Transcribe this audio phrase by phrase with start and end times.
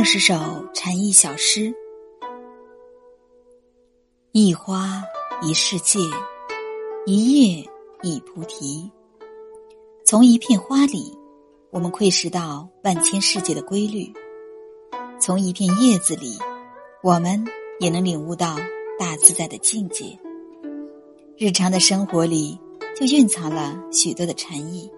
[0.00, 0.34] 二十首
[0.72, 1.74] 禅意小诗：
[4.32, 5.04] 一花
[5.42, 5.98] 一世界，
[7.04, 7.68] 一叶
[8.00, 8.90] 一菩提。
[10.06, 11.14] 从一片花里，
[11.68, 14.10] 我们窥视到万千世界的规律；
[15.20, 16.38] 从一片叶子里，
[17.02, 17.44] 我们
[17.78, 18.56] 也能领悟到
[18.98, 20.18] 大自在的境界。
[21.36, 22.58] 日常的生活里，
[22.98, 24.90] 就蕴藏了许多的禅意，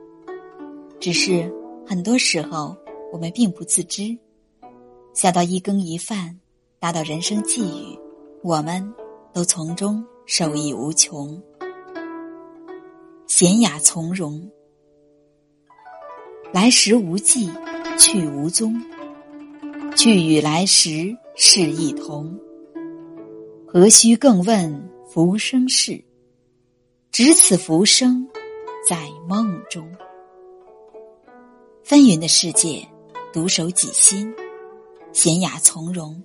[1.01, 1.53] 只是
[1.85, 2.77] 很多时候
[3.13, 4.17] 我们并不自知。
[5.15, 6.41] 小到一羹一饭，
[6.79, 7.99] 大到人生际遇，
[8.43, 8.93] 我们
[9.33, 11.41] 都从中受益无穷。
[13.27, 14.51] 闲雅从容，
[16.51, 17.51] 来时无迹，
[17.99, 18.75] 去无踪。
[19.95, 22.35] 去与来时是一同，
[23.67, 26.03] 何须更问浮生事？
[27.11, 28.27] 只此浮生，
[28.89, 29.87] 在梦中。
[31.85, 32.89] 纷纭的世界，
[33.35, 34.35] 独守己心。
[35.13, 36.21] 闲雅从容，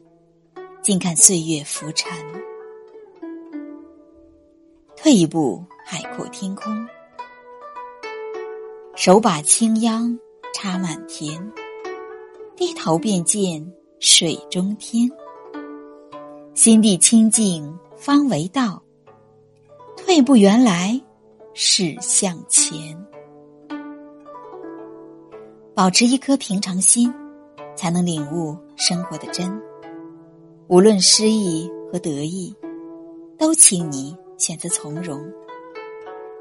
[0.81, 2.09] 静看岁月浮沉。
[4.95, 6.87] 退一步，海阔天空。
[8.95, 10.17] 手把青秧
[10.53, 11.51] 插满田，
[12.55, 15.09] 低头便见水中天。
[16.53, 18.81] 心地清净方为道，
[19.97, 20.99] 退步原来
[21.53, 22.73] 是向前。
[25.75, 27.13] 保持一颗平常心。
[27.77, 29.61] 才能领悟生活的真。
[30.67, 32.53] 无论失意和得意，
[33.37, 35.23] 都请你选择从容。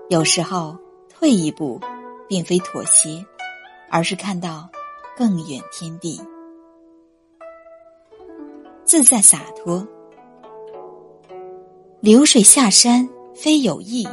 [0.08, 0.76] 有时候
[1.08, 1.80] 退一步，
[2.26, 3.24] 并非妥协，
[3.88, 4.68] 而是看到
[5.16, 6.20] 更远天地。
[8.84, 9.86] 自在洒脱，
[12.00, 14.08] 流水下山非有意，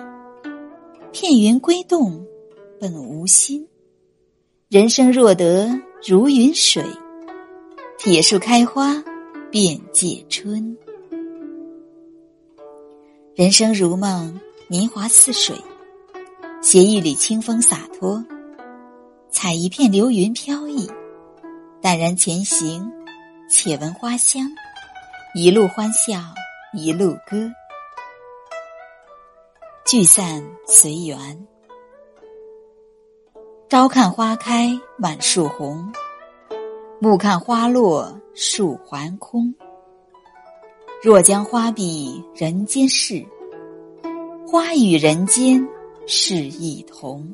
[1.11, 2.23] 片云归洞
[2.79, 3.67] 本无心。
[4.69, 5.69] 人生若得
[6.05, 6.83] 如云水。
[7.97, 9.01] 铁树开花，
[9.49, 10.77] 便借春。
[13.33, 15.55] 人生如梦，年华似水，
[16.61, 18.23] 斜玉里清风洒脱，
[19.29, 20.89] 采一片流云飘逸，
[21.81, 22.91] 淡然前行，
[23.49, 24.49] 且闻花香，
[25.33, 26.19] 一路欢笑，
[26.73, 27.49] 一路歌。
[29.85, 31.47] 聚散随缘，
[33.69, 35.91] 朝看花开，满树红。
[37.03, 39.53] 暮看花落，树还空。
[41.03, 43.21] 若将花比人间事，
[44.47, 45.67] 花与人间
[46.07, 47.29] 是一同。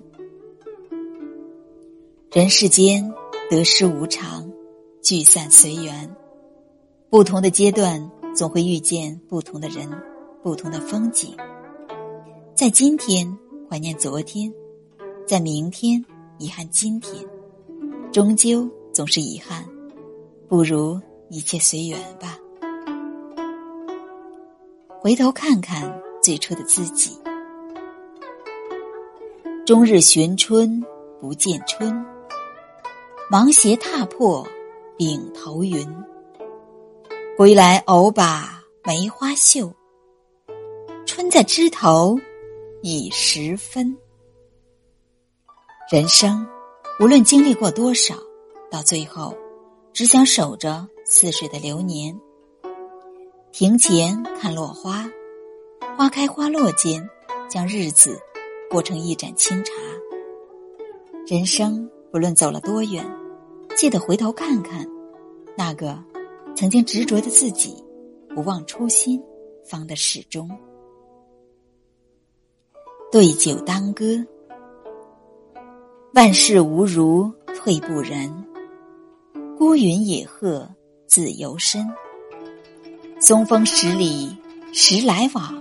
[2.31, 3.13] 人世间
[3.47, 4.51] 得失无常，
[5.03, 6.15] 聚散随缘。
[7.11, 9.87] 不同的阶段，总会遇见不同的人，
[10.41, 11.37] 不同的风景。
[12.55, 13.37] 在今天
[13.69, 14.51] 怀念昨天，
[15.27, 16.03] 在明天
[16.39, 17.23] 遗憾今天，
[18.11, 18.67] 终究。
[18.91, 19.65] 总是遗憾，
[20.47, 22.37] 不如一切随缘吧。
[24.99, 27.17] 回头看看最初的自己，
[29.65, 30.83] 终日寻春
[31.21, 32.05] 不见春，
[33.29, 34.45] 芒鞋踏破
[34.97, 35.87] 顶头云。
[37.37, 39.71] 归来偶把梅花嗅，
[41.05, 42.19] 春在枝头
[42.81, 43.95] 已十分。
[45.89, 46.45] 人生
[46.99, 48.13] 无论经历过多少。
[48.71, 49.35] 到最后，
[49.93, 52.17] 只想守着似水的流年。
[53.51, 55.09] 庭前看落花，
[55.97, 57.09] 花开花落间，
[57.49, 58.19] 将日子
[58.69, 59.73] 过成一盏清茶。
[61.25, 63.03] 人生不论走了多远，
[63.75, 64.87] 记得回头看看
[65.57, 65.97] 那个
[66.55, 67.83] 曾经执着的自己，
[68.35, 69.21] 不忘初心，
[69.65, 70.49] 方得始终。
[73.11, 74.23] 对酒当歌，
[76.13, 78.31] 万事无如退步人。
[79.59, 80.73] 孤云野鹤
[81.05, 81.85] 自由身，
[83.19, 84.33] 松风十里
[84.71, 85.53] 时来往，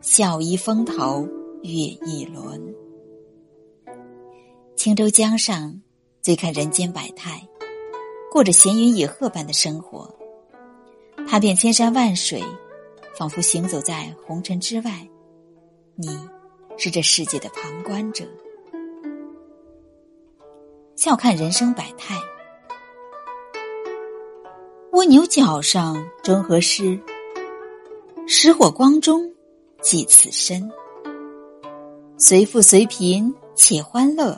[0.00, 1.24] 笑倚风头
[1.62, 2.74] 月一轮。
[4.74, 5.80] 青州江上，
[6.22, 7.40] 醉看人间百态，
[8.32, 10.12] 过着闲云野鹤般的生活，
[11.28, 12.42] 踏遍千山万水，
[13.16, 15.08] 仿佛行走在红尘之外。
[15.94, 16.18] 你
[16.76, 18.24] 是这世界的旁观者，
[20.96, 22.16] 笑看人生百态。
[24.98, 26.98] 蜗牛角上终何事？
[28.26, 29.32] 石火光中
[29.80, 30.68] 寄此身。
[32.16, 34.36] 随富随贫且欢乐，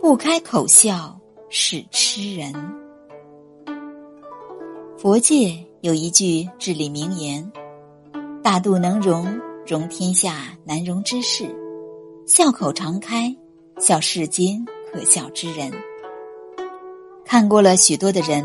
[0.00, 1.20] 不开口笑
[1.50, 2.54] 是痴人。
[4.96, 7.52] 佛界有一句至理名言：
[8.42, 9.26] 大度能容，
[9.66, 11.44] 容天下难容之事；
[12.26, 13.36] 笑口常开，
[13.78, 15.70] 笑世间可笑之人。
[17.26, 18.42] 看过了许多的人，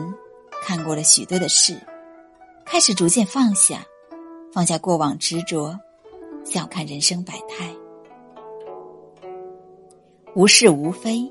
[0.70, 1.76] 看过了许多的事，
[2.64, 3.84] 开始逐渐放下，
[4.54, 5.76] 放下过往执着，
[6.46, 7.74] 笑看人生百态，
[10.36, 11.28] 无是无非。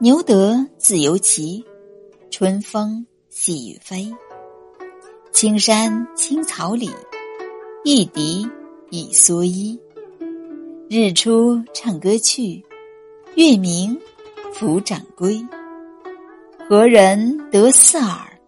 [0.00, 1.64] 牛得自由骑，
[2.30, 4.12] 春风细雨飞。
[5.32, 6.90] 青山青草里，
[7.84, 8.46] 一笛
[8.90, 9.80] 一蓑衣。
[10.90, 12.62] 日出唱歌去，
[13.34, 13.98] 月明
[14.52, 15.42] 抚掌归。
[16.68, 18.38] 何人得似尔？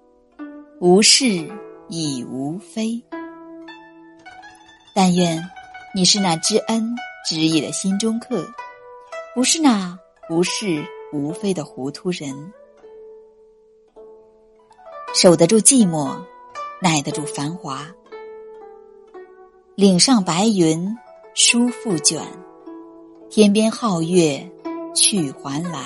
[0.80, 1.26] 无事
[1.88, 3.02] 亦无非。
[4.94, 5.42] 但愿
[5.94, 6.94] 你是那知恩
[7.28, 8.46] 知义的心中客，
[9.34, 9.98] 不是那
[10.30, 12.52] 无事无非的糊涂人。
[15.14, 16.16] 守得住寂寞。
[16.82, 17.86] 耐得住繁华，
[19.74, 20.94] 岭上白云
[21.32, 22.20] 舒复卷，
[23.30, 24.46] 天边皓月
[24.94, 25.80] 去还来。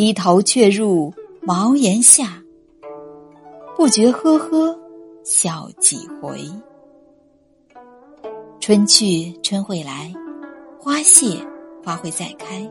[0.00, 1.12] 低头却入
[1.42, 2.42] 茅檐下，
[3.76, 4.74] 不觉呵呵
[5.24, 6.40] 笑几回。
[8.60, 10.10] 春去春会来，
[10.78, 11.36] 花谢
[11.84, 12.66] 花会再开。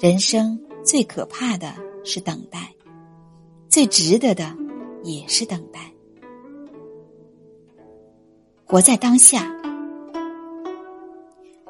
[0.00, 2.74] 人生最可怕的是等待，
[3.68, 4.52] 最值得的。
[5.04, 5.78] 也是等待，
[8.64, 9.56] 活在当下。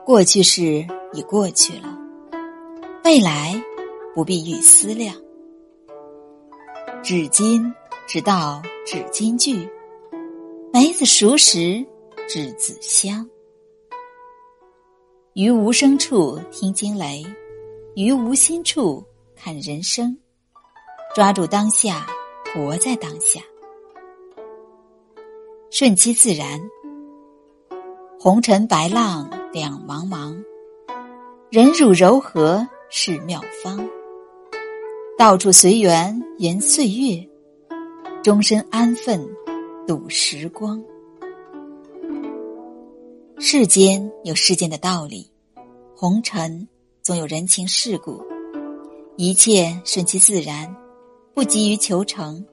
[0.03, 0.63] 过去式
[1.13, 1.99] 已过去了，
[3.05, 3.63] 未来
[4.17, 5.15] 不必预思量。
[7.03, 7.71] 至今
[8.09, 9.69] 直到至今句，
[10.73, 11.85] 梅子熟时
[12.27, 13.29] 栀子香。
[15.35, 17.23] 于无声处听惊雷，
[17.95, 19.05] 于无心处
[19.35, 20.17] 看人生。
[21.15, 22.07] 抓住当下。
[22.55, 23.43] 活在当下，
[25.71, 26.59] 顺其自然。
[28.19, 30.43] 红尘白浪两茫茫，
[31.51, 33.87] 忍辱柔和是妙方。
[35.19, 37.27] 到处随缘言岁月，
[38.23, 39.27] 终身安分
[39.87, 40.83] 度时光。
[43.39, 45.27] 世间有世间的道理，
[45.95, 46.69] 红尘
[47.01, 48.23] 总有人情世故，
[49.17, 50.77] 一切顺其自然。
[51.33, 52.45] 不急于求成，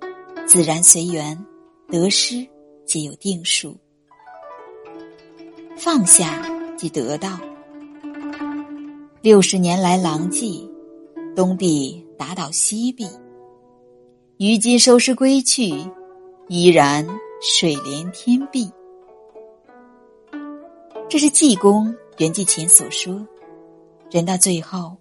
[0.45, 1.45] 自然随缘，
[1.89, 2.47] 得失
[2.85, 3.75] 皆有定数。
[5.75, 6.41] 放下
[6.77, 7.37] 即得到。
[9.21, 10.65] 六十年来狼藉，
[11.35, 13.07] 东壁打倒西壁，
[14.37, 15.73] 于今收拾归去，
[16.47, 17.07] 依然
[17.41, 18.69] 水连天碧。
[21.09, 23.25] 这是济公圆寂前所说：
[24.11, 24.95] 人到最后，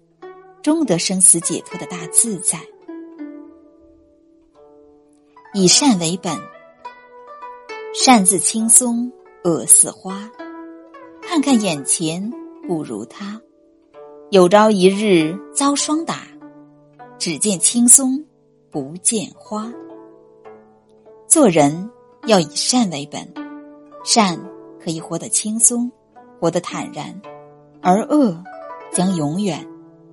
[0.63, 2.59] 终得生死解脱的大自在。
[5.53, 6.35] 以善为本，
[7.93, 9.11] 善自轻松，
[9.43, 10.27] 恶似花。
[11.21, 12.31] 看看眼前，
[12.67, 13.39] 不如他。
[14.33, 16.23] 有朝一日遭霜打，
[17.19, 18.19] 只见青松，
[18.71, 19.71] 不见花。
[21.27, 21.87] 做人
[22.25, 23.31] 要以善为本，
[24.03, 24.35] 善
[24.83, 25.91] 可以活得轻松，
[26.39, 27.21] 活得坦然，
[27.79, 28.35] 而恶
[28.91, 29.63] 将永远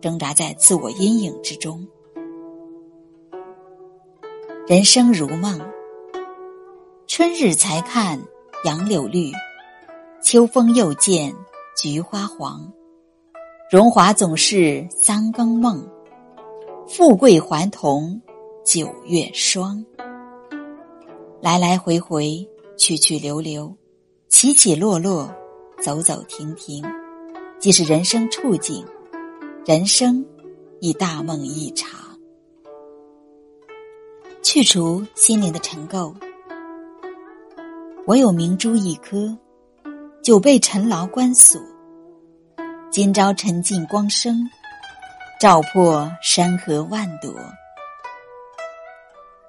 [0.02, 1.88] 挣扎在自我阴影之中。
[4.66, 5.58] 人生如梦，
[7.06, 8.20] 春日才看
[8.66, 9.32] 杨柳绿，
[10.22, 11.34] 秋风又见
[11.74, 12.70] 菊花黄。
[13.70, 15.88] 荣华总是三更梦，
[16.88, 18.20] 富贵还同
[18.64, 19.84] 九月霜。
[21.40, 22.44] 来来回回，
[22.76, 23.72] 去去留留，
[24.28, 25.32] 起起落落，
[25.80, 26.84] 走走停停，
[27.60, 28.84] 即是人生处境。
[29.64, 30.26] 人生
[30.80, 31.88] 亦大梦一场。
[34.42, 36.12] 去除心灵的尘垢，
[38.04, 39.38] 我有明珠一颗，
[40.24, 41.60] 久被尘劳关锁。
[42.92, 44.50] 今朝沉尽光生，
[45.38, 47.32] 照破山河万朵。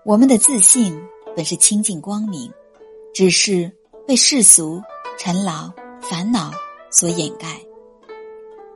[0.06, 0.96] 我们的自信
[1.36, 2.54] 本是清净光明，
[3.16, 3.72] 只是
[4.08, 4.80] 被世俗、
[5.18, 6.52] 尘劳、烦恼
[6.92, 7.60] 所掩盖。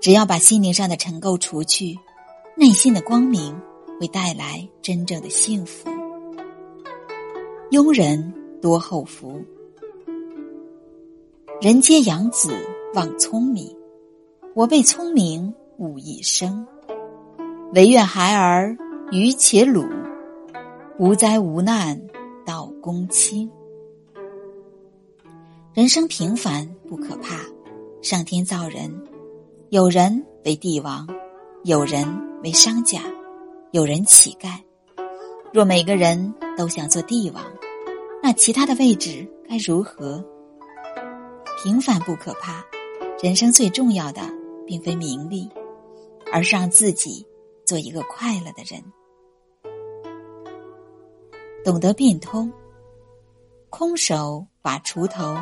[0.01, 1.95] 只要把心灵上的尘垢除去，
[2.57, 3.55] 内心的光明
[3.99, 5.87] 会带来真正的幸福。
[7.69, 9.39] 庸人多后福，
[11.61, 12.51] 人皆养子
[12.95, 13.71] 望聪明，
[14.55, 16.65] 我被聪明误一生。
[17.73, 18.77] 唯愿孩儿
[19.11, 19.85] 愚且鲁，
[20.97, 22.01] 无灾无难
[22.45, 23.51] 到公卿。
[25.73, 27.41] 人生平凡不可怕，
[28.01, 28.89] 上天造人，
[29.71, 31.05] 有人为帝王，
[31.65, 32.07] 有人
[32.41, 33.01] 为商贾，
[33.71, 34.57] 有人乞丐。
[35.51, 37.43] 若每个人都想做帝王。
[38.23, 40.23] 那其他的位置该如何？
[41.61, 42.63] 平凡不可怕，
[43.21, 44.21] 人生最重要的
[44.65, 45.49] 并非名利，
[46.31, 47.25] 而是让自己
[47.65, 48.83] 做一个快乐的人。
[51.63, 52.51] 懂得变通，
[53.69, 55.35] 空手把锄头，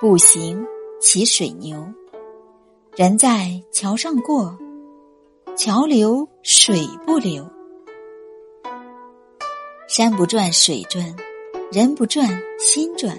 [0.00, 0.66] 步行
[1.00, 1.82] 骑水牛。
[2.94, 4.58] 人在桥上过，
[5.56, 7.48] 桥流水不流。
[9.88, 11.14] 山不转水转，
[11.70, 13.18] 人不转心转。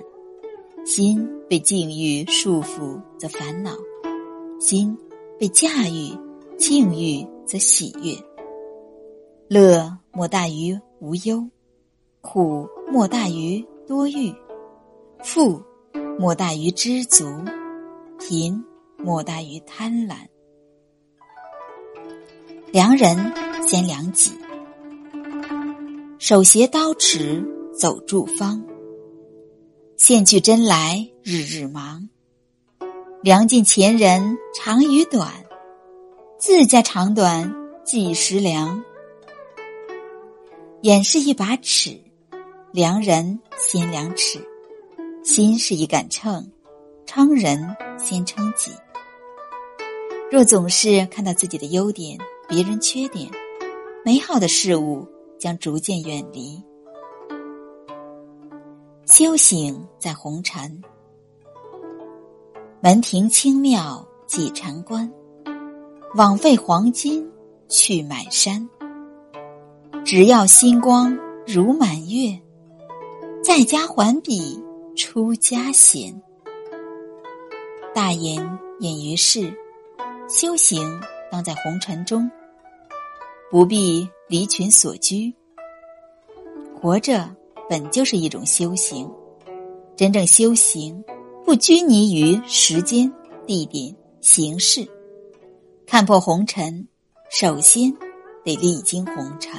[0.85, 3.71] 心被境遇束缚则烦恼，
[4.63, 4.97] 心
[5.37, 6.17] 被驾驭
[6.57, 8.15] 境遇则喜悦。
[9.49, 11.45] 乐莫大于无忧。
[12.21, 14.33] 苦莫大于多欲，
[15.21, 15.61] 富
[16.17, 17.25] 莫大于知足，
[18.17, 18.63] 贫
[18.97, 20.15] 莫大于贪婪。
[22.71, 23.17] 良人
[23.67, 24.31] 先良己，
[26.19, 27.45] 手携刀持
[27.77, 28.65] 走诸方，
[29.97, 32.07] 线去针来日日忙。
[33.23, 35.31] 量尽前人长与短，
[36.37, 38.83] 自家长短计时量。
[40.81, 41.97] 眼是一把尺。
[42.73, 44.45] 量人先量尺，
[45.23, 46.51] 心是一杆秤，
[47.05, 48.71] 称人先称己。
[50.29, 53.31] 若总是看到自己的优点，别人缺点，
[54.03, 55.07] 美好的事物
[55.39, 56.61] 将逐渐远离。
[59.05, 60.81] 修行在红尘，
[62.83, 65.09] 门庭清妙几禅关，
[66.15, 67.25] 枉费黄金
[67.69, 68.69] 去买山。
[70.03, 72.37] 只要心光如满月。
[73.41, 74.61] 在家还比
[74.97, 76.21] 出家闲。
[77.95, 79.53] 大言隐于世，
[80.27, 80.99] 修行
[81.31, 82.29] 当在红尘中，
[83.49, 85.33] 不必离群所居。
[86.81, 87.33] 活着
[87.69, 89.09] 本就是一种修行，
[89.95, 91.01] 真正修行
[91.45, 93.11] 不拘泥于时间、
[93.45, 94.87] 地点、形式。
[95.85, 96.87] 看破红尘，
[97.29, 97.93] 首先
[98.43, 99.53] 得历经红尘。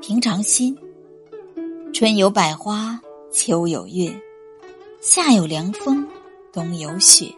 [0.00, 0.76] 平常心。
[1.92, 3.00] 春有百花，
[3.32, 4.14] 秋有月，
[5.00, 6.06] 夏有凉风，
[6.52, 7.34] 冬有雪。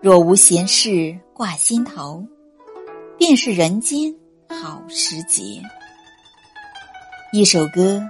[0.00, 2.24] 若无闲事挂心头，
[3.18, 4.14] 便是人间
[4.48, 5.42] 好时节。
[7.32, 8.02] 一首歌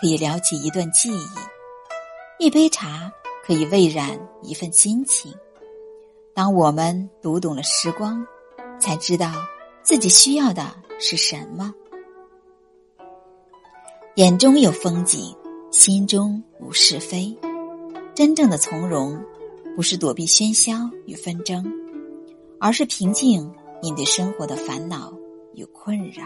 [0.00, 1.26] 可以撩起一段记忆，
[2.42, 3.08] 一杯茶
[3.46, 5.32] 可以味染一份心情。
[6.34, 8.26] 当我们读懂了时光，
[8.80, 9.30] 才知道
[9.84, 11.72] 自己需要的是什么。
[14.16, 15.32] 眼中有风景，
[15.70, 17.32] 心中无是非。
[18.12, 19.16] 真正的从容，
[19.76, 21.64] 不是躲避喧嚣与纷争，
[22.58, 23.48] 而是平静
[23.80, 25.12] 面对生活的烦恼
[25.54, 26.24] 与困扰。